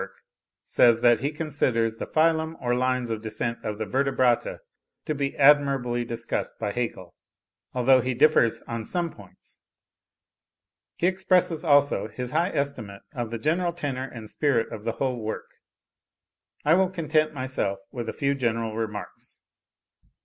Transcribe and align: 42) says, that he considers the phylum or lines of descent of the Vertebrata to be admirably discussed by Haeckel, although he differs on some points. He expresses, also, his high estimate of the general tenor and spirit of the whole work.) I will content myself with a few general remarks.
42) 0.01 0.19
says, 0.63 1.01
that 1.01 1.19
he 1.19 1.29
considers 1.31 1.97
the 1.97 2.07
phylum 2.07 2.55
or 2.59 2.73
lines 2.73 3.11
of 3.11 3.21
descent 3.21 3.59
of 3.63 3.77
the 3.77 3.85
Vertebrata 3.85 4.57
to 5.05 5.13
be 5.13 5.37
admirably 5.37 6.03
discussed 6.03 6.57
by 6.57 6.71
Haeckel, 6.71 7.13
although 7.75 8.01
he 8.01 8.15
differs 8.15 8.63
on 8.63 8.83
some 8.83 9.11
points. 9.11 9.59
He 10.95 11.05
expresses, 11.05 11.63
also, 11.63 12.07
his 12.07 12.31
high 12.31 12.49
estimate 12.49 13.03
of 13.13 13.29
the 13.29 13.37
general 13.37 13.73
tenor 13.73 14.09
and 14.11 14.27
spirit 14.27 14.71
of 14.71 14.85
the 14.85 14.93
whole 14.93 15.21
work.) 15.21 15.59
I 16.65 16.73
will 16.73 16.89
content 16.89 17.35
myself 17.35 17.77
with 17.91 18.09
a 18.09 18.13
few 18.13 18.33
general 18.33 18.75
remarks. 18.75 19.39